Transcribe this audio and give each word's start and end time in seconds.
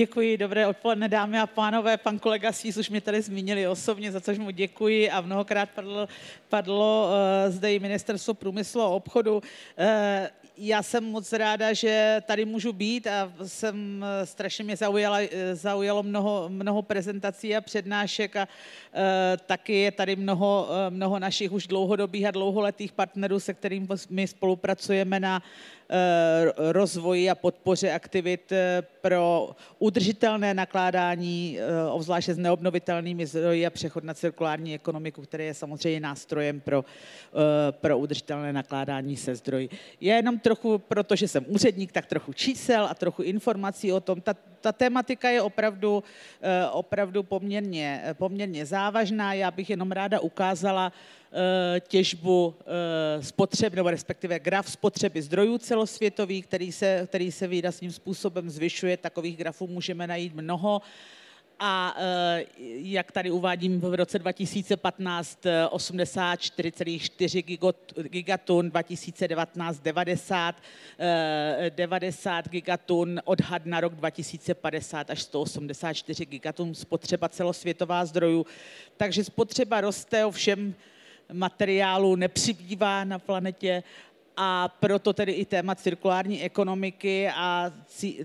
Děkuji, 0.00 0.36
dobré 0.36 0.66
odpoledne, 0.66 1.08
dámy 1.08 1.40
a 1.40 1.46
pánové. 1.46 1.96
Pan 1.96 2.18
kolega 2.18 2.52
Sís 2.52 2.76
už 2.76 2.90
mě 2.90 3.00
tady 3.00 3.22
zmínili 3.22 3.68
osobně, 3.68 4.12
za 4.12 4.20
což 4.20 4.38
mu 4.38 4.50
děkuji 4.50 5.10
a 5.10 5.20
mnohokrát 5.20 5.68
padlo, 5.74 6.08
padlo 6.48 7.08
uh, 7.08 7.52
zde 7.52 7.74
i 7.74 7.78
ministerstvo 7.78 8.34
průmyslu 8.34 8.80
a 8.80 8.88
obchodu. 8.88 9.36
Uh, 9.36 9.42
já 10.62 10.82
jsem 10.82 11.04
moc 11.04 11.32
ráda, 11.32 11.72
že 11.72 12.22
tady 12.26 12.44
můžu 12.44 12.72
být 12.72 13.06
a 13.06 13.32
jsem 13.46 14.04
eh, 14.04 14.26
strašně 14.26 14.64
mě 14.64 14.76
zaujala, 14.76 15.18
zaujalo 15.52 16.02
mnoho, 16.02 16.44
mnoho 16.48 16.82
prezentací 16.82 17.56
a 17.56 17.60
přednášek 17.60 18.36
a 18.36 18.48
uh, 18.48 19.00
taky 19.46 19.74
je 19.74 19.92
tady 19.92 20.16
mnoho, 20.16 20.68
mnoho 20.90 21.18
našich 21.18 21.52
už 21.52 21.66
dlouhodobých 21.66 22.26
a 22.26 22.30
dlouholetých 22.30 22.92
partnerů, 22.92 23.40
se 23.40 23.54
kterými 23.54 23.86
my 24.10 24.28
spolupracujeme 24.28 25.20
na 25.20 25.42
Eh, 25.92 26.72
rozvoji 26.72 27.30
a 27.30 27.34
podpoře 27.34 27.92
aktivit 27.92 28.52
eh, 28.52 28.82
pro 29.00 29.50
udržitelné 29.78 30.54
nakládání, 30.54 31.58
eh, 31.58 31.90
obzvláště 31.90 32.34
s 32.34 32.38
neobnovitelnými 32.38 33.26
zdroji 33.26 33.66
a 33.66 33.70
přechod 33.70 34.04
na 34.04 34.14
cirkulární 34.14 34.74
ekonomiku, 34.74 35.22
který 35.22 35.44
je 35.44 35.54
samozřejmě 35.54 36.00
nástrojem 36.00 36.60
pro, 36.60 36.84
pro 37.70 37.98
udržitelné 37.98 38.52
nakládání 38.52 39.16
se 39.16 39.34
zdroji. 39.34 39.68
Já 40.00 40.16
jenom 40.16 40.38
trochu, 40.50 40.78
protože 40.78 41.28
jsem 41.28 41.44
úředník, 41.48 41.92
tak 41.92 42.06
trochu 42.06 42.32
čísel 42.32 42.86
a 42.90 42.94
trochu 42.94 43.22
informací 43.22 43.92
o 43.92 44.00
tom. 44.00 44.20
Ta, 44.20 44.34
ta 44.60 44.72
tématika 44.72 45.30
je 45.30 45.42
opravdu, 45.42 46.02
opravdu 46.72 47.22
poměrně, 47.22 48.02
poměrně 48.18 48.66
závažná. 48.66 49.34
Já 49.34 49.50
bych 49.50 49.70
jenom 49.70 49.92
ráda 49.92 50.20
ukázala, 50.20 50.92
Eh, 51.32 51.80
těžbu 51.80 52.54
eh, 52.60 53.22
spotřeb, 53.22 53.74
nebo 53.74 53.90
respektive 53.90 54.38
graf 54.38 54.70
spotřeby 54.70 55.22
zdrojů 55.22 55.58
celosvětových, 55.58 56.46
který 56.46 56.72
se, 56.72 57.06
který 57.06 57.32
se 57.32 57.46
výrazným 57.46 57.92
způsobem 57.92 58.50
zvyšuje. 58.50 58.96
Takových 58.96 59.36
grafů 59.36 59.66
můžeme 59.66 60.06
najít 60.06 60.34
mnoho. 60.34 60.82
A 61.62 61.94
eh, 61.98 62.44
jak 62.74 63.12
tady 63.12 63.30
uvádím, 63.30 63.80
v 63.80 63.94
roce 63.94 64.18
2015 64.18 65.38
84,4 65.70 67.42
gigatun, 68.02 68.70
2019 68.70 69.78
90, 69.80 70.54
90 71.68 72.48
gigatun, 72.48 73.20
odhad 73.24 73.66
na 73.66 73.80
rok 73.80 73.94
2050 73.94 75.10
až 75.10 75.22
184 75.22 76.26
gigatun 76.26 76.74
spotřeba 76.74 77.28
celosvětová 77.28 78.04
zdrojů. 78.04 78.46
Takže 78.96 79.24
spotřeba 79.24 79.80
roste, 79.80 80.24
ovšem 80.24 80.74
materiálu 81.32 82.16
nepřibývá 82.16 83.04
na 83.04 83.18
planetě 83.18 83.82
a 84.42 84.68
proto 84.68 85.12
tedy 85.12 85.32
i 85.32 85.44
téma 85.44 85.74
cirkulární 85.74 86.42
ekonomiky 86.42 87.28
a 87.28 87.72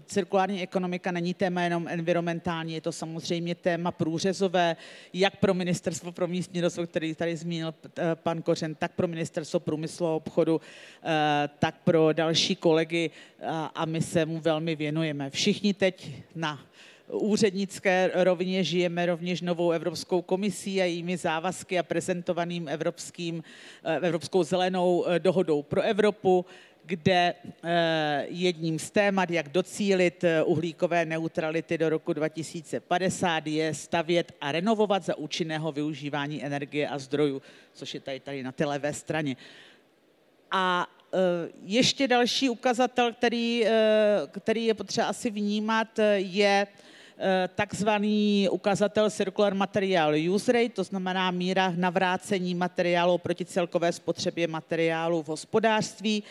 cirkulární 0.06 0.64
ekonomika 0.64 1.12
není 1.12 1.34
téma 1.34 1.62
jenom 1.62 1.88
environmentální, 1.88 2.74
je 2.74 2.82
to 2.82 2.92
samozřejmě 2.92 3.56
téma 3.56 3.92
průřezové, 3.92 4.76
jak 5.14 5.36
pro 5.36 5.54
ministerstvo 5.54 6.12
pro 6.12 6.28
místní 6.28 6.62
rozvoj, 6.62 6.88
který 6.88 7.16
tady 7.16 7.38
zmínil 7.38 7.74
eh, 7.98 8.16
pan 8.16 8.42
Kořen, 8.42 8.76
tak 8.76 8.92
pro 8.92 9.08
ministerstvo 9.08 9.60
průmyslu 9.60 10.08
a 10.08 10.16
obchodu, 10.16 10.62
eh, 11.04 11.50
tak 11.60 11.76
pro 11.84 12.14
další 12.14 12.56
kolegy 12.56 13.12
a 13.76 13.86
my 13.86 14.02
se 14.02 14.26
mu 14.26 14.40
velmi 14.40 14.76
věnujeme. 14.76 15.30
Všichni 15.30 15.74
teď 15.74 16.12
na 16.36 16.60
úřednické 17.12 18.12
rovině 18.14 18.64
žijeme 18.64 19.06
rovněž 19.06 19.42
novou 19.42 19.72
Evropskou 19.72 20.22
komisí 20.22 20.82
a 20.82 20.86
jejími 20.86 21.18
závazky 21.18 21.80
a 21.80 21.84
prezentovaným 21.84 22.68
evropským, 22.68 23.44
eh, 23.84 23.96
Evropskou 23.96 24.44
zelenou 24.44 25.06
eh, 25.08 25.20
dohodou 25.20 25.64
pro 25.64 25.82
Evropu, 25.82 26.46
kde 26.86 27.34
eh, 27.64 28.26
jedním 28.30 28.80
z 28.80 28.92
témat, 28.92 29.30
jak 29.30 29.50
docílit 29.50 30.24
uhlíkové 30.46 31.06
neutrality 31.06 31.78
do 31.78 31.90
roku 31.90 32.14
2050, 32.14 33.48
je 33.48 33.74
stavět 33.74 34.32
a 34.42 34.52
renovovat 34.52 35.04
za 35.04 35.18
účinného 35.18 35.72
využívání 35.72 36.46
energie 36.46 36.88
a 36.88 36.98
zdrojů, 36.98 37.42
což 37.74 37.94
je 37.94 38.00
tady, 38.00 38.20
tady 38.20 38.44
na 38.44 38.52
té 38.52 38.66
levé 38.66 38.94
straně. 38.94 39.36
A 40.52 40.88
ještě 41.64 42.08
další 42.08 42.50
ukazatel, 42.50 43.14
který, 43.14 43.66
který 44.32 44.66
je 44.66 44.74
potřeba 44.74 45.08
asi 45.08 45.30
vnímat, 45.30 46.00
je 46.16 46.68
takzvaný 47.56 48.50
ukazatel 48.52 49.10
Circular 49.10 49.54
Material 49.54 50.14
Use 50.30 50.52
Rate, 50.52 50.70
to 50.70 50.84
znamená 50.84 51.32
míra 51.32 51.74
navrácení 51.76 52.56
materiálu 52.56 53.18
proti 53.18 53.46
celkové 53.46 53.92
spotřebě 53.92 54.48
materiálu 54.48 55.24
v 55.24 55.28
hospodářství. 55.28 56.24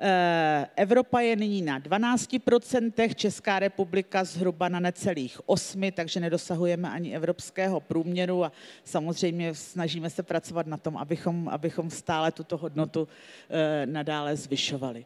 Eh, 0.00 0.66
Evropa 0.76 1.20
je 1.20 1.36
nyní 1.36 1.62
na 1.62 1.78
12%, 1.80 3.14
Česká 3.14 3.58
republika 3.58 4.24
zhruba 4.24 4.68
na 4.68 4.80
necelých 4.80 5.40
8%, 5.46 5.92
takže 5.92 6.20
nedosahujeme 6.20 6.90
ani 6.90 7.16
evropského 7.16 7.80
průměru 7.80 8.44
a 8.44 8.52
samozřejmě 8.84 9.54
snažíme 9.54 10.10
se 10.10 10.22
pracovat 10.22 10.66
na 10.66 10.76
tom, 10.76 10.96
abychom, 10.96 11.48
abychom 11.48 11.90
stále 11.90 12.32
tuto 12.32 12.56
hodnotu 12.56 13.08
eh, 13.50 13.86
nadále 13.86 14.36
zvyšovali. 14.36 15.04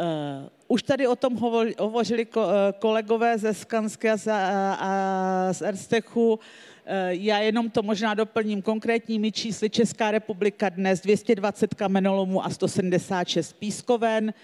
Uh, 0.00 0.48
už 0.68 0.82
tady 0.82 1.06
o 1.06 1.16
tom 1.16 1.36
hovořili 1.78 2.26
eh, 2.36 2.40
kolegové 2.78 3.38
ze 3.38 3.54
Skansky 3.54 4.10
a 4.10 5.48
z 5.52 5.62
Erstechu. 5.62 6.38
Eh, 6.86 7.14
já 7.14 7.38
jenom 7.38 7.70
to 7.70 7.82
možná 7.82 8.14
doplním 8.14 8.62
konkrétními 8.62 9.32
čísly. 9.32 9.70
Česká 9.70 10.10
republika 10.10 10.68
dnes 10.68 11.00
220 11.00 11.74
kamenolomů 11.74 12.44
a 12.44 12.50
176 12.50 13.52
pískoven. 13.52 14.34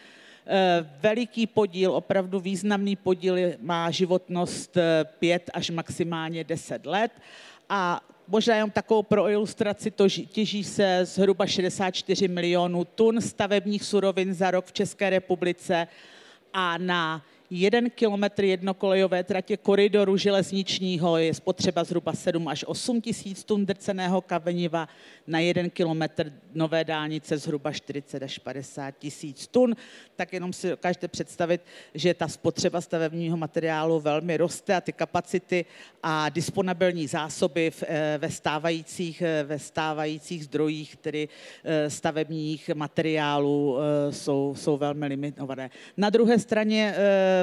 Veliký 1.00 1.46
podíl, 1.46 1.92
opravdu 1.92 2.40
významný 2.40 2.96
podíl 2.96 3.36
má 3.60 3.90
životnost 3.90 4.76
5 5.18 5.50
až 5.54 5.70
maximálně 5.70 6.44
10 6.44 6.86
let 6.86 7.12
a 7.68 8.00
možná 8.28 8.54
jenom 8.54 8.70
takovou 8.70 9.02
pro 9.02 9.28
ilustraci, 9.28 9.90
to 9.90 10.08
těží 10.08 10.64
se 10.64 11.00
zhruba 11.04 11.46
64 11.46 12.28
milionů 12.28 12.84
tun 12.84 13.20
stavebních 13.20 13.84
surovin 13.84 14.34
za 14.34 14.50
rok 14.50 14.66
v 14.66 14.72
České 14.72 15.10
republice 15.10 15.86
a 16.52 16.78
na 16.78 17.22
jeden 17.50 17.90
kilometr 17.90 18.44
jednokolejové 18.44 19.24
tratě 19.24 19.56
koridoru 19.56 20.16
železničního 20.16 21.18
je 21.18 21.34
spotřeba 21.34 21.84
zhruba 21.84 22.12
7 22.12 22.48
až 22.48 22.64
8 22.68 23.00
tisíc 23.00 23.44
tun 23.44 23.66
drceného 23.66 24.20
kameniva, 24.20 24.88
na 25.26 25.38
jeden 25.38 25.70
kilometr 25.70 26.32
nové 26.54 26.84
dálnice 26.84 27.38
zhruba 27.38 27.72
40 27.72 28.22
až 28.22 28.38
50 28.38 28.94
tisíc 28.98 29.46
tun. 29.46 29.76
Tak 30.16 30.32
jenom 30.32 30.52
si 30.52 30.68
dokážete 30.70 31.08
představit, 31.08 31.60
že 31.94 32.14
ta 32.14 32.28
spotřeba 32.28 32.80
stavebního 32.80 33.36
materiálu 33.36 34.00
velmi 34.00 34.36
roste 34.36 34.74
a 34.74 34.80
ty 34.80 34.92
kapacity 34.92 35.64
a 36.02 36.28
disponibilní 36.28 37.06
zásoby 37.06 37.72
eh, 37.82 38.18
ve, 38.18 38.30
stávajících, 38.30 39.22
eh, 39.22 39.44
ve 39.44 39.58
stávajících 39.58 40.44
zdrojích, 40.44 40.96
tedy 40.96 41.28
eh, 41.64 41.90
stavebních 41.90 42.70
materiálů, 42.74 43.78
jsou, 44.10 44.54
jsou 44.58 44.76
velmi 44.76 45.06
limitované. 45.06 45.70
Na 45.96 46.10
druhé 46.10 46.38
straně 46.38 46.94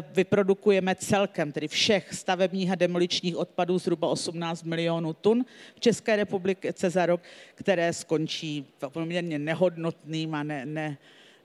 vyprodukujeme 0.02 0.96
celkem, 0.96 1.52
tedy 1.52 1.68
všech 1.68 2.14
stavebních 2.14 2.72
a 2.72 2.76
demoličních 2.76 3.38
odpadů 3.38 3.78
zhruba 3.78 4.08
18 4.08 4.64
milionů 4.64 5.14
tun 5.14 5.46
v 5.76 5.80
České 5.80 6.16
republice 6.16 6.90
za 6.90 7.06
rok, 7.06 7.22
které 7.56 7.94
skončí 7.94 8.66
poměrně 8.88 9.40
nehodnotným 9.40 10.36
a 10.36 10.44
ne, 10.44 10.66
ne, 10.66 10.98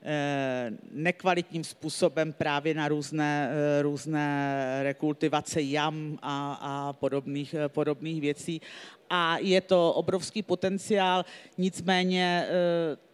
eh, 0.03 0.71
nekvalitním 0.91 1.63
způsobem 1.63 2.33
právě 2.33 2.73
na 2.73 2.87
různé, 2.87 3.51
eh, 3.51 3.81
různé 3.81 4.79
rekultivace 4.83 5.61
jam 5.61 6.19
a, 6.21 6.53
a 6.61 6.93
podobných, 6.93 7.53
eh, 7.53 7.69
podobných 7.69 8.21
věcí. 8.21 8.61
A 9.09 9.37
je 9.37 9.61
to 9.61 9.93
obrovský 9.93 10.41
potenciál, 10.43 11.25
nicméně 11.57 12.47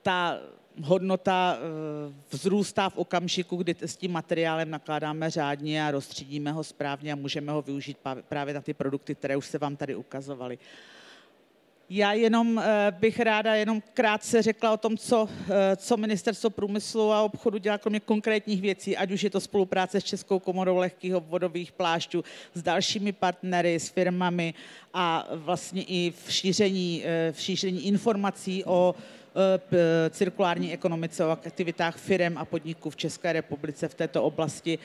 ta 0.01 0.39
hodnota 0.83 1.57
eh, 1.57 2.13
vzrůstá 2.29 2.89
v 2.89 2.97
okamžiku, 2.97 3.55
kdy 3.55 3.75
s 3.81 3.97
tím 3.97 4.11
materiálem 4.11 4.69
nakládáme 4.69 5.29
řádně 5.29 5.85
a 5.85 5.91
rozstřídíme 5.91 6.51
ho 6.51 6.63
správně 6.63 7.13
a 7.13 7.15
můžeme 7.15 7.51
ho 7.51 7.61
využít 7.61 7.97
právě 8.29 8.53
na 8.53 8.61
ty 8.61 8.73
produkty, 8.73 9.15
které 9.15 9.37
už 9.37 9.45
se 9.47 9.57
vám 9.57 9.75
tady 9.75 9.95
ukazovaly. 9.95 10.57
Já 11.89 12.13
jenom 12.13 12.59
eh, 12.59 12.91
bych 12.99 13.19
ráda 13.19 13.55
jenom 13.55 13.81
krátce 13.93 14.41
řekla 14.41 14.71
o 14.71 14.77
tom, 14.77 14.97
co, 14.97 15.29
eh, 15.49 15.75
co 15.75 15.97
Ministerstvo 15.97 16.49
průmyslu 16.49 17.11
a 17.11 17.21
obchodu 17.21 17.57
dělá 17.57 17.77
kromě 17.77 17.99
konkrétních 17.99 18.61
věcí, 18.61 18.97
ať 18.97 19.11
už 19.11 19.23
je 19.23 19.29
to 19.29 19.39
spolupráce 19.39 20.01
s 20.01 20.03
Českou 20.03 20.39
komorou 20.39 20.77
lehkých 20.77 21.15
obvodových 21.15 21.71
plášťů, 21.71 22.23
s 22.53 22.61
dalšími 22.61 23.11
partnery, 23.11 23.79
s 23.79 23.89
firmami 23.89 24.53
a 24.93 25.27
vlastně 25.31 25.83
i 25.83 26.13
v 26.25 26.31
šíření, 26.31 27.03
v 27.31 27.41
šíření 27.41 27.87
informací 27.87 28.65
o 28.65 28.95
cirkulární 30.09 30.73
ekonomice, 30.73 31.25
o 31.25 31.29
aktivitách 31.29 31.97
firm 31.97 32.37
a 32.37 32.45
podniků 32.45 32.89
v 32.89 32.95
České 32.95 33.33
republice 33.33 33.87
v 33.87 33.93
této 33.93 34.23
oblasti, 34.23 34.79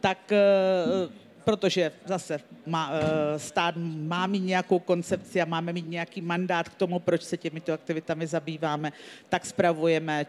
tak 0.00 0.32
eh, 0.32 1.08
protože 1.44 1.92
zase 2.04 2.40
má, 2.66 2.90
eh, 2.92 3.38
stát 3.38 3.74
má 3.86 4.26
mít 4.26 4.40
nějakou 4.40 4.78
koncepci 4.78 5.42
a 5.42 5.44
máme 5.44 5.72
mít 5.72 5.88
nějaký 5.88 6.20
mandát 6.20 6.68
k 6.68 6.74
tomu, 6.74 6.98
proč 6.98 7.22
se 7.22 7.36
těmito 7.36 7.72
aktivitami 7.72 8.26
zabýváme, 8.26 8.92
tak 9.28 9.46
spravujeme 9.46 10.26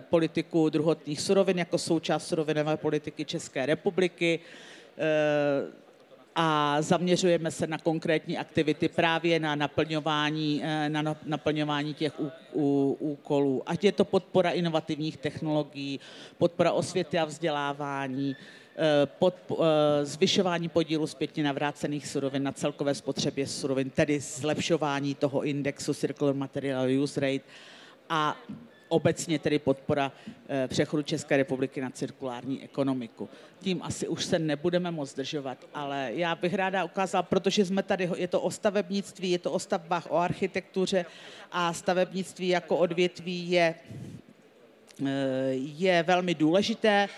politiku 0.00 0.68
druhotných 0.68 1.20
surovin 1.20 1.58
jako 1.58 1.78
součást 1.78 2.28
surovinové 2.28 2.76
politiky 2.76 3.24
České 3.24 3.66
republiky 3.66 4.40
a 6.40 6.76
zaměřujeme 6.82 7.50
se 7.50 7.66
na 7.66 7.78
konkrétní 7.78 8.38
aktivity 8.38 8.88
právě 8.88 9.40
na 9.40 9.54
naplňování, 9.54 10.60
eh, 10.64 10.88
na 10.88 11.16
naplňování 11.24 11.94
těch 11.94 12.12
úkolů. 12.98 13.62
Ať 13.66 13.84
je 13.84 13.92
to 13.92 14.04
podpora 14.04 14.50
inovativních 14.50 15.16
technologií, 15.16 16.00
podpora 16.38 16.72
osvěty 16.72 17.18
a 17.18 17.24
vzdělávání, 17.24 18.36
eh, 18.36 19.06
pod, 19.06 19.34
eh, 19.50 20.04
zvyšování 20.04 20.68
podílu 20.68 21.06
zpětně 21.06 21.42
navrácených 21.42 22.06
surovin 22.06 22.42
na 22.42 22.52
celkové 22.52 22.94
spotřebě 22.94 23.46
surovin, 23.46 23.90
tedy 23.90 24.20
zlepšování 24.20 25.14
toho 25.14 25.44
indexu 25.44 25.94
Circular 25.94 26.34
Material 26.34 26.86
Use 27.02 27.20
Rate 27.20 27.44
a 28.10 28.36
obecně 28.88 29.38
tedy 29.38 29.58
podpora 29.58 30.12
eh, 30.48 30.68
přechodu 30.68 31.02
České 31.02 31.36
republiky 31.36 31.80
na 31.80 31.90
cirkulární 31.90 32.62
ekonomiku. 32.62 33.28
Tím 33.60 33.80
asi 33.82 34.08
už 34.08 34.24
se 34.24 34.38
nebudeme 34.38 34.90
moc 34.90 35.10
zdržovat, 35.10 35.58
ale 35.74 36.10
já 36.14 36.34
bych 36.34 36.54
ráda 36.54 36.84
ukázala, 36.84 37.22
protože 37.22 37.64
jsme 37.64 37.82
tady, 37.82 38.10
je 38.16 38.28
to 38.28 38.40
o 38.40 38.50
stavebnictví, 38.50 39.30
je 39.30 39.38
to 39.38 39.52
o 39.52 39.58
stavbách, 39.58 40.06
o 40.10 40.16
architektuře 40.16 41.04
a 41.52 41.72
stavebnictví 41.72 42.48
jako 42.48 42.76
odvětví 42.76 43.50
je, 43.50 43.74
eh, 45.06 45.50
je 45.52 46.02
velmi 46.02 46.34
důležité. 46.34 47.08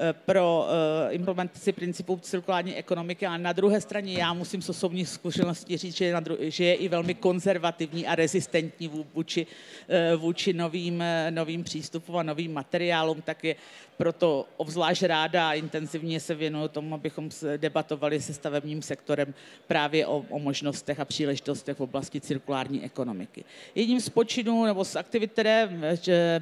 Eh, 0.00 0.12
pro 0.12 0.66
eh, 0.68 1.12
implementaci 1.12 1.72
principů 1.72 2.18
cirkulární 2.22 2.74
ekonomiky, 2.74 3.26
ale 3.26 3.38
na 3.38 3.52
druhé 3.52 3.80
straně 3.80 4.14
já 4.14 4.32
musím 4.32 4.62
z 4.62 4.68
osobních 4.68 5.08
zkušeností 5.08 5.76
říct, 5.76 5.96
že 5.96 6.04
je, 6.04 6.12
na 6.12 6.20
dru- 6.20 6.36
že 6.40 6.64
je 6.64 6.74
i 6.74 6.88
velmi 6.88 7.14
konzervativní 7.14 8.06
a 8.06 8.14
rezistentní 8.14 8.90
vůči, 9.14 9.46
eh, 9.88 10.16
vůči 10.16 10.52
novým, 10.52 11.04
novým 11.30 11.64
přístupům 11.64 12.16
a 12.16 12.22
novým 12.22 12.52
materiálům, 12.52 13.22
tak 13.22 13.44
je 13.44 13.56
proto 13.96 14.46
obzvlášť 14.56 15.02
ráda 15.02 15.48
a 15.48 15.52
intenzivně 15.52 16.20
se 16.20 16.34
věnuju 16.34 16.68
tomu, 16.68 16.94
abychom 16.94 17.30
debatovali 17.56 18.20
se 18.20 18.34
stavebním 18.34 18.82
sektorem 18.82 19.34
právě 19.66 20.06
o, 20.06 20.24
o 20.30 20.38
možnostech 20.38 21.00
a 21.00 21.04
příležitostech 21.04 21.76
v 21.76 21.80
oblasti 21.80 22.20
cirkulární 22.20 22.84
ekonomiky. 22.84 23.44
Jedním 23.74 24.00
z 24.00 24.08
počinů 24.08 24.64
nebo 24.64 24.84
z 24.84 24.96
aktivit, 24.96 25.32
které 25.32 25.70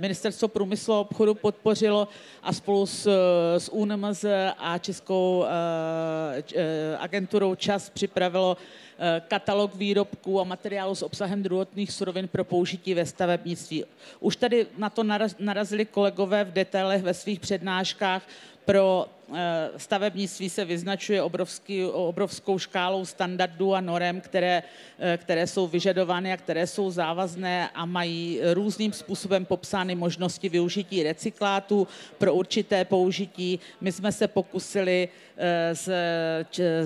Ministerstvo 0.01 0.49
průmyslu 0.49 0.95
a 0.95 1.01
obchodu 1.01 1.35
podpořilo 1.35 2.09
a 2.43 2.53
spolu 2.53 2.87
s, 2.87 3.09
s 3.59 3.73
UNMZ 3.73 4.25
a 4.59 4.79
Českou 4.79 5.39
uh, 5.39 5.47
agenturou 6.99 7.55
ČAS 7.55 7.91
připravilo 7.91 8.57
Eh, 8.57 8.86
katalog 9.29 9.75
výrobků 9.75 10.41
a 10.41 10.45
materiálů 10.45 10.95
s 10.95 11.03
obsahem 11.03 11.43
druhotných 11.43 11.93
surovin 11.93 12.29
pro 12.29 12.45
použití 12.45 12.95
ve 12.95 13.07
stavebnictví. 13.07 13.85
Už 14.21 14.37
tady 14.37 14.67
na 14.79 14.91
to 14.91 15.03
narazili 15.39 15.85
kolegové 15.85 16.45
v 16.45 16.53
detailech 16.53 17.03
ve 17.03 17.15
svých 17.15 17.41
přednáškách 17.41 18.23
pro 18.65 19.07
Eh, 19.35 19.71
stavebnictví 19.77 20.51
se 20.51 20.65
vyznačuje 20.65 21.23
obrovský, 21.23 21.85
obrovskou 21.85 22.59
škálou 22.59 23.05
standardů 23.05 23.75
a 23.75 23.81
norem, 23.81 24.21
které, 24.21 24.63
eh, 24.99 25.17
které 25.17 25.47
jsou 25.47 25.67
vyžadovány 25.67 26.33
a 26.33 26.37
které 26.37 26.67
jsou 26.67 26.91
závazné 26.91 27.71
a 27.75 27.85
mají 27.87 28.41
různým 28.53 28.93
způsobem 28.93 29.45
popsány 29.45 29.95
možnosti 29.95 30.49
využití 30.49 31.03
recyklátu 31.03 31.89
pro 32.19 32.35
určité 32.35 32.85
použití. 32.85 33.61
My 33.81 33.93
jsme 33.93 34.13
se 34.13 34.29
pokusili 34.29 35.09
eh, 35.37 35.75
s, 35.75 35.89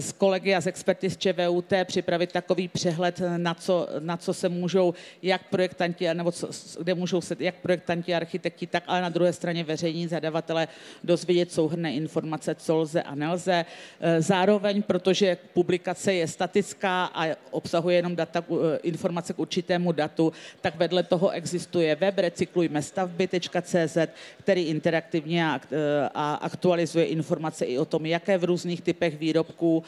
s 0.00 0.12
kolegy 0.12 0.54
a 0.54 0.60
s 0.60 0.66
experty 0.66 1.10
z 1.10 1.16
ČVUT 1.16 1.72
připravit 2.00 2.32
takový 2.32 2.68
přehled, 2.68 3.20
na 3.36 3.54
co, 3.54 3.88
na 3.98 4.16
co 4.16 4.34
se 4.34 4.48
můžou 4.48 4.94
jak 5.22 5.42
projektanti, 5.50 6.14
nebo 6.14 6.32
co, 6.32 6.48
kde 6.78 6.94
můžou 6.94 7.20
se 7.20 7.36
jak 7.38 7.54
projektanti, 7.54 8.14
architekti, 8.14 8.66
tak 8.66 8.84
ale 8.86 9.02
na 9.02 9.08
druhé 9.08 9.32
straně 9.32 9.64
veřejní 9.64 10.08
zadavatele 10.08 10.68
dozvědět 11.04 11.52
souhrné 11.52 11.92
informace 11.92 12.54
co 12.54 12.76
lze 12.76 13.02
a 13.02 13.14
nelze. 13.14 13.64
Eh, 14.00 14.22
zároveň, 14.22 14.82
protože 14.82 15.36
publikace 15.52 16.14
je 16.14 16.28
statická 16.28 17.12
a 17.14 17.36
obsahuje 17.50 17.96
jenom 17.96 18.16
data, 18.16 18.44
eh, 18.48 18.78
informace 18.82 19.32
k 19.32 19.38
určitému 19.38 19.92
datu, 19.92 20.32
tak 20.60 20.76
vedle 20.80 21.02
toho 21.02 21.30
existuje 21.30 21.94
web 21.94 22.18
recyklujmestavby.cz, 22.18 23.96
který 24.40 24.62
interaktivně 24.72 25.46
a 25.46 25.60
eh, 25.60 26.08
aktualizuje 26.40 27.04
informace 27.12 27.64
i 27.64 27.78
o 27.78 27.84
tom, 27.84 28.06
jaké 28.06 28.38
v 28.38 28.44
různých 28.44 28.80
typech 28.80 29.18
výrobků 29.18 29.82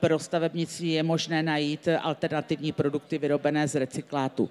pro 0.00 0.18
stavebnictví 0.18 0.92
je 0.92 1.02
možné 1.02 1.31
najít 1.40 1.88
alternativní 2.00 2.72
produkty 2.72 3.18
vyrobené 3.18 3.68
z 3.68 3.74
recyklátu? 3.74 4.50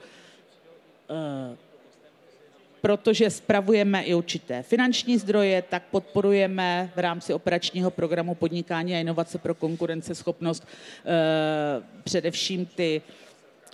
Protože 2.81 3.30
spravujeme 3.30 4.04
i 4.04 4.13
určité 4.13 4.63
finanční 4.63 5.18
zdroje, 5.18 5.62
tak 5.62 5.83
podporujeme 5.92 6.92
v 6.95 7.00
rámci 7.00 7.33
operačního 7.33 7.92
programu 7.92 8.36
podnikání 8.36 8.95
a 8.95 9.00
inovace 9.00 9.38
pro 9.38 9.56
konkurenceschopnost 9.56 10.68
eh, 10.68 11.83
především 12.04 12.66
ty 12.66 13.01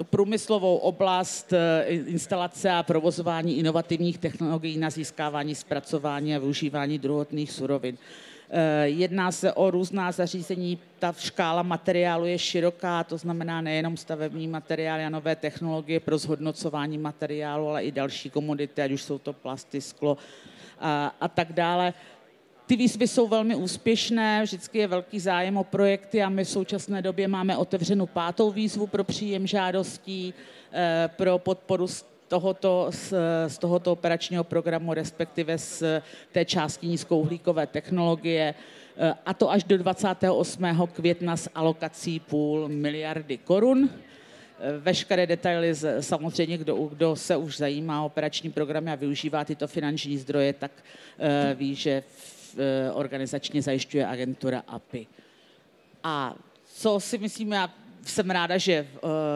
průmyslovou 0.04 0.78
oblast 0.78 1.54
eh, 1.54 1.86
instalace 1.88 2.72
a 2.72 2.84
provozování 2.84 3.58
inovativních 3.58 4.18
technologií 4.18 4.78
na 4.78 4.90
získávání, 4.90 5.56
zpracování 5.56 6.36
a 6.36 6.40
využívání 6.40 7.00
druhotných 7.00 7.52
surovin. 7.52 7.98
Eh, 8.50 8.88
jedná 8.88 9.32
se 9.32 9.54
o 9.54 9.72
různá 9.72 10.12
zařízení, 10.12 10.80
ta 11.00 11.14
škála 11.18 11.64
materiálu 11.64 12.26
je 12.26 12.40
široká, 12.40 13.04
to 13.04 13.18
znamená 13.18 13.62
nejenom 13.62 13.98
stavební 13.98 14.48
materiály 14.48 15.06
a 15.06 15.10
nové 15.10 15.36
technologie 15.36 16.00
pro 16.00 16.18
zhodnocování 16.18 16.98
materiálu, 16.98 17.68
ale 17.68 17.84
i 17.84 17.92
další 17.92 18.30
komodity, 18.30 18.82
ať 18.82 18.92
už 18.92 19.02
jsou 19.02 19.18
to 19.18 19.34
plasty, 19.34 19.82
sklo 19.82 20.18
a, 20.80 21.16
a 21.22 21.28
tak 21.28 21.54
dále. 21.54 21.94
Ty 22.68 22.75
výzvy 22.75 23.08
jsou 23.08 23.28
velmi 23.28 23.56
úspěšné, 23.56 24.44
vždycky 24.44 24.78
je 24.78 24.88
velký 24.88 25.19
zájem 25.19 25.58
o 25.58 25.64
projekty 25.64 26.24
a 26.24 26.30
my 26.30 26.44
v 26.44 26.50
současné 26.50 27.02
době 27.02 27.28
máme 27.28 27.58
otevřenou 27.58 28.06
pátou 28.06 28.52
výzvu 28.52 28.88
pro 28.88 29.04
příjem 29.04 29.48
žádostí 29.48 30.34
eh, 30.72 31.10
pro 31.16 31.40
podporu 31.40 31.88
tohoto, 32.28 32.88
z, 32.90 33.14
z 33.48 33.58
tohoto 33.58 33.92
operačního 33.92 34.44
programu, 34.44 34.94
respektive 34.94 35.58
z 35.58 35.84
té 36.31 36.46
části 36.46 36.88
nízkouhlíkové 36.88 37.68
technologie, 37.68 38.54
eh, 38.98 39.13
a 39.25 39.34
to 39.34 39.52
až 39.52 39.63
do 39.63 39.78
28. 39.78 40.88
května 40.88 41.38
s 41.38 41.50
alokací 41.56 42.20
půl 42.20 42.68
miliardy 42.68 43.38
korun. 43.38 43.90
Eh, 44.60 44.78
veškeré 44.78 45.28
detaily, 45.28 45.74
samozřejmě, 46.00 46.58
kdo, 46.58 46.75
kdo 46.75 47.16
se 47.16 47.36
už 47.36 47.58
zajímá 47.58 48.02
o 48.02 48.06
operační 48.06 48.51
programy 48.51 48.91
a 48.91 48.96
využívá 48.96 49.46
tyto 49.46 49.68
finanční 49.68 50.18
zdroje, 50.18 50.53
tak 50.53 50.72
ví, 51.56 51.75
že 51.75 52.03
organizačně 52.94 53.62
zajišťuje 53.62 54.08
agentura 54.08 54.64
API. 54.68 55.08
A 56.04 56.36
co 56.66 57.00
si 57.00 57.18
myslím, 57.18 57.52
já 57.52 57.74
jsem 58.10 58.30
ráda, 58.30 58.58
že, 58.58 58.88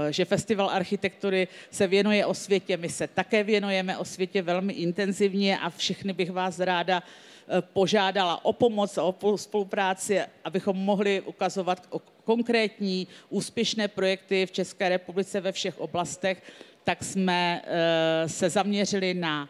eh, 0.07 0.13
že 0.13 0.25
Festival 0.25 0.69
architektury 0.69 1.47
se 1.71 1.87
věnuje 1.87 2.25
o 2.25 2.33
světě. 2.33 2.77
My 2.77 2.89
se 2.89 3.07
také 3.07 3.43
věnujeme 3.43 3.97
o 3.97 4.05
světě 4.05 4.41
velmi 4.41 4.73
intenzivně 4.73 5.59
a 5.59 5.69
všechny 5.69 6.13
bych 6.13 6.31
vás 6.31 6.59
ráda 6.59 7.03
eh, 7.03 7.61
požádala 7.61 8.45
o 8.45 8.53
pomoc 8.53 8.97
a 8.97 9.03
o 9.03 9.37
spolupráci, 9.37 10.19
abychom 10.43 10.77
mohli 10.77 11.21
ukazovat 11.21 11.87
konkrétní 12.23 13.07
úspěšné 13.29 13.87
projekty 13.87 14.45
v 14.45 14.51
České 14.51 14.89
republice 14.89 15.41
ve 15.41 15.51
všech 15.51 15.79
oblastech, 15.79 16.43
tak 16.83 17.03
jsme 17.03 17.61
eh, 17.65 18.29
se 18.29 18.49
zaměřili 18.49 19.13
na 19.13 19.49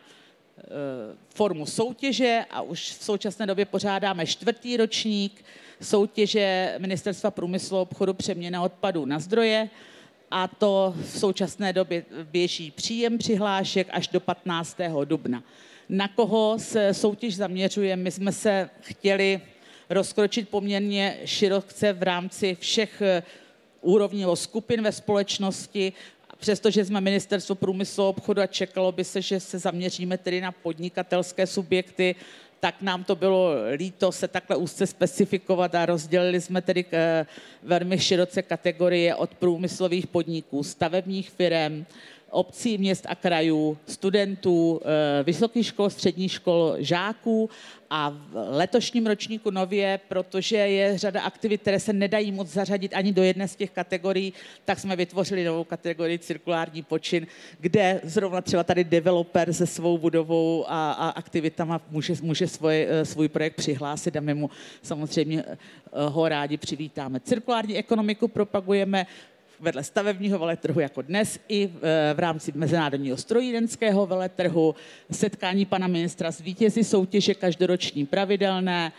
formu 1.29 1.65
soutěže 1.65 2.45
a 2.49 2.61
už 2.61 2.91
v 2.99 3.03
současné 3.03 3.45
době 3.45 3.65
pořádáme 3.65 4.25
čtvrtý 4.25 4.77
ročník 4.77 5.45
soutěže 5.81 6.75
Ministerstva 6.77 7.31
průmyslu 7.31 7.77
a 7.77 7.81
obchodu 7.81 8.13
přeměna 8.13 8.61
odpadů 8.61 9.05
na 9.05 9.19
zdroje 9.19 9.69
a 10.31 10.47
to 10.47 10.93
v 10.97 11.19
současné 11.19 11.73
době 11.73 12.05
běží 12.31 12.71
příjem 12.71 13.17
přihlášek 13.17 13.87
až 13.91 14.07
do 14.07 14.19
15. 14.19 14.77
dubna. 15.05 15.43
Na 15.89 16.07
koho 16.07 16.55
se 16.59 16.93
soutěž 16.93 17.35
zaměřuje? 17.35 17.95
My 17.95 18.11
jsme 18.11 18.31
se 18.31 18.69
chtěli 18.81 19.41
rozkročit 19.89 20.49
poměrně 20.49 21.17
široce 21.25 21.93
v 21.93 22.03
rámci 22.03 22.57
všech 22.59 23.01
eh, 23.01 23.23
úrovní 23.81 24.25
skupin 24.33 24.81
ve 24.81 24.91
společnosti, 24.91 25.93
přestože 26.41 26.85
jsme 26.85 27.01
ministerstvo 27.01 27.55
průmyslu 27.55 28.03
a 28.03 28.09
obchodu 28.09 28.41
a 28.41 28.47
čekalo 28.47 28.91
by 28.91 29.03
se, 29.03 29.21
že 29.21 29.39
se 29.39 29.59
zaměříme 29.59 30.17
tedy 30.17 30.41
na 30.41 30.51
podnikatelské 30.51 31.47
subjekty, 31.47 32.15
tak 32.59 32.81
nám 32.81 33.03
to 33.03 33.15
bylo 33.15 33.53
líto 33.75 34.11
se 34.11 34.27
takhle 34.27 34.55
úzce 34.55 34.87
specifikovat 34.87 35.75
a 35.75 35.85
rozdělili 35.85 36.41
jsme 36.41 36.61
tedy 36.61 36.85
eh, 36.91 37.25
velmi 37.63 37.99
široce 37.99 38.41
kategorie 38.41 39.15
od 39.15 39.33
průmyslových 39.33 40.07
podniků, 40.07 40.63
stavebních 40.63 41.29
firm, 41.29 41.85
obcí, 42.31 42.77
měst 42.77 43.05
a 43.09 43.15
krajů, 43.15 43.77
studentů, 43.87 44.81
eh, 44.83 45.23
vysokých 45.23 45.65
škol, 45.65 45.89
středních 45.89 46.31
škol, 46.31 46.75
žáků 46.79 47.49
a 47.89 48.09
v 48.09 48.47
letošním 48.49 49.07
ročníku 49.07 49.51
nově, 49.51 49.99
protože 50.07 50.55
je 50.55 50.97
řada 50.97 51.21
aktivit, 51.21 51.61
které 51.61 51.79
se 51.79 51.93
nedají 51.93 52.31
moc 52.31 52.47
zařadit 52.47 52.93
ani 52.93 53.13
do 53.13 53.23
jedné 53.23 53.47
z 53.47 53.55
těch 53.55 53.71
kategorií, 53.71 54.33
tak 54.65 54.79
jsme 54.79 54.95
vytvořili 54.95 55.43
novou 55.43 55.63
kategorii 55.63 56.19
cirkulární 56.19 56.83
počin, 56.83 57.27
kde 57.59 58.01
zrovna 58.03 58.41
třeba 58.41 58.63
tady 58.63 58.83
developer 58.83 59.53
se 59.53 59.67
svou 59.67 59.97
budovou 59.97 60.65
a, 60.67 60.91
a 60.91 61.09
aktivitama 61.09 61.81
může, 61.89 62.13
může 62.21 62.47
svoje, 62.47 62.87
eh, 62.89 63.05
svůj 63.05 63.27
projekt 63.27 63.55
přihlásit 63.55 64.15
a 64.15 64.19
my 64.19 64.33
mu 64.33 64.49
samozřejmě 64.81 65.43
eh, 65.47 65.57
ho 65.93 66.29
rádi 66.29 66.57
přivítáme. 66.57 67.19
Cirkulární 67.19 67.77
ekonomiku 67.77 68.27
propagujeme 68.27 69.05
vedle 69.61 69.83
stavebního 69.83 70.39
veletrhu 70.39 70.79
jako 70.79 71.01
dnes 71.01 71.39
i 71.47 71.69
v 72.13 72.19
rámci 72.19 72.51
Mezinárodního 72.55 73.17
strojírenského 73.17 74.05
veletrhu, 74.05 74.75
setkání 75.11 75.65
pana 75.65 75.87
ministra 75.87 76.31
s 76.31 76.41
vítězi 76.41 76.83
soutěže 76.83 77.33
každoroční 77.33 78.05
pravidelné 78.05 78.91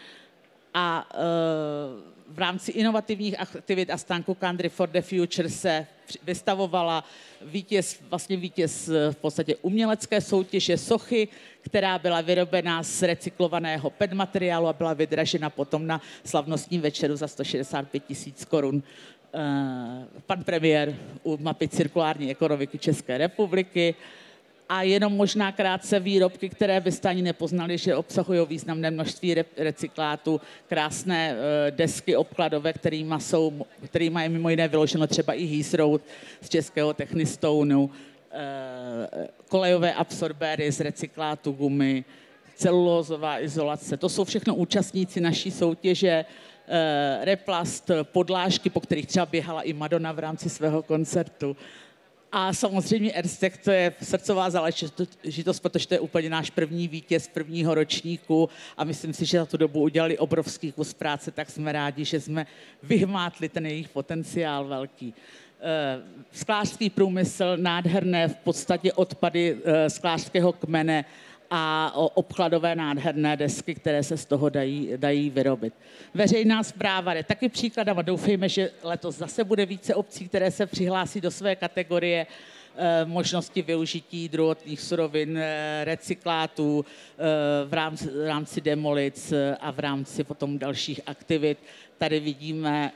a 0.74 1.08
e, 1.14 2.12
v 2.28 2.38
rámci 2.38 2.72
inovativních 2.72 3.40
aktivit 3.40 3.90
a 3.90 3.98
stánku 3.98 4.34
Country 4.34 4.68
for 4.68 4.88
the 4.88 5.00
Future 5.00 5.48
se 5.48 5.86
vystavovala 6.22 7.04
vítěz, 7.42 8.00
vlastně 8.10 8.36
vítěz 8.36 8.88
v 9.10 9.16
podstatě 9.16 9.56
umělecké 9.56 10.20
soutěže 10.20 10.78
sochy, 10.78 11.28
která 11.60 11.98
byla 11.98 12.20
vyrobena 12.20 12.82
z 12.82 13.02
recyklovaného 13.02 13.90
PET 13.90 14.12
materiálu 14.12 14.66
a 14.66 14.72
byla 14.72 14.92
vydražena 14.94 15.50
potom 15.50 15.86
na 15.86 16.00
slavnostním 16.24 16.80
večeru 16.80 17.16
za 17.16 17.28
165 17.28 18.04
tisíc 18.06 18.44
korun. 18.44 18.82
Eh, 19.34 20.06
pan 20.26 20.44
premiér 20.44 20.96
u 21.22 21.38
mapy 21.40 21.68
cirkulární 21.68 22.30
ekonomiky 22.30 22.78
České 22.78 23.18
republiky 23.18 23.94
a 24.68 24.82
jenom 24.82 25.12
možná 25.12 25.52
krátce 25.52 26.00
výrobky, 26.00 26.48
které 26.48 26.80
byste 26.80 27.08
ani 27.08 27.22
nepoznali, 27.22 27.78
že 27.78 27.96
obsahují 27.96 28.46
významné 28.46 28.90
množství 28.90 29.34
recyklátu, 29.56 30.40
krásné 30.68 31.36
eh, 31.36 31.70
desky 31.70 32.16
obkladové, 32.16 32.72
kterými, 32.72 33.14
jsou, 33.18 33.66
který 33.84 34.10
mají 34.10 34.28
mimo 34.28 34.48
jiné 34.48 34.68
vyloženo 34.68 35.06
třeba 35.06 35.32
i 35.32 35.44
Heath 35.44 35.74
Road 35.74 36.02
z 36.40 36.48
českého 36.48 36.94
Technistounu, 36.94 37.90
eh, 38.32 39.28
kolejové 39.48 39.94
absorbéry 39.94 40.72
z 40.72 40.80
recyklátu 40.80 41.52
gumy, 41.52 42.04
celulózová 42.54 43.40
izolace. 43.40 43.96
To 43.96 44.08
jsou 44.08 44.24
všechno 44.24 44.54
účastníci 44.54 45.20
naší 45.20 45.50
soutěže. 45.50 46.24
Eh, 46.74 47.24
replast, 47.24 47.90
podlážky, 48.02 48.70
po 48.70 48.80
kterých 48.80 49.06
třeba 49.06 49.26
běhala 49.26 49.62
i 49.62 49.72
Madonna 49.72 50.12
v 50.12 50.18
rámci 50.18 50.50
svého 50.50 50.82
koncertu. 50.82 51.56
A 52.32 52.52
samozřejmě 52.52 53.12
Erstek 53.12 53.56
to 53.56 53.70
je 53.70 53.94
srdcová 54.02 54.50
záležitost, 54.50 55.60
protože 55.60 55.88
to 55.88 55.94
je 55.94 56.00
úplně 56.00 56.30
náš 56.30 56.50
první 56.50 56.88
vítěz 56.88 57.28
prvního 57.28 57.74
ročníku 57.74 58.48
a 58.76 58.84
myslím 58.84 59.12
si, 59.12 59.24
že 59.24 59.38
za 59.38 59.46
tu 59.46 59.56
dobu 59.56 59.80
udělali 59.80 60.18
obrovský 60.18 60.72
kus 60.72 60.94
práce, 60.94 61.30
tak 61.30 61.50
jsme 61.50 61.72
rádi, 61.72 62.04
že 62.04 62.20
jsme 62.20 62.46
vyhmátli 62.82 63.48
ten 63.48 63.66
jejich 63.66 63.88
potenciál 63.88 64.64
velký. 64.64 65.14
Eh, 65.60 66.02
sklářský 66.32 66.90
průmysl, 66.90 67.56
nádherné 67.56 68.28
v 68.28 68.36
podstatě 68.36 68.92
odpady 68.92 69.56
eh, 69.64 69.90
sklářského 69.90 70.52
kmene 70.52 71.04
a 71.54 71.92
obkladové 72.14 72.74
nádherné 72.74 73.36
desky, 73.36 73.74
které 73.74 74.02
se 74.02 74.16
z 74.16 74.24
toho 74.24 74.48
dají, 74.48 74.90
dají 74.96 75.30
vyrobit. 75.30 75.74
Veřejná 76.14 76.62
zpráva 76.62 77.14
je 77.14 77.24
taky 77.24 77.48
příkladem 77.48 77.98
a 77.98 78.02
doufejme, 78.02 78.48
že 78.48 78.70
letos 78.82 79.16
zase 79.16 79.44
bude 79.44 79.66
více 79.66 79.94
obcí, 79.94 80.28
které 80.28 80.50
se 80.50 80.66
přihlásí 80.66 81.20
do 81.20 81.30
své 81.30 81.56
kategorie 81.56 82.26
možnosti 83.04 83.62
využití 83.62 84.28
druhotných 84.28 84.80
surovin, 84.80 85.38
eh, 85.38 85.84
recyklátů 85.84 86.84
eh, 86.84 87.22
v 87.64 87.72
rámci, 87.72 88.06
v 88.06 88.26
rámci 88.26 88.60
demolic 88.60 89.32
a 89.60 89.70
v 89.70 89.78
rámci 89.78 90.24
potom 90.24 90.58
dalších 90.58 91.00
aktivit. 91.06 91.58
Tady 91.98 92.20
vidíme 92.20 92.92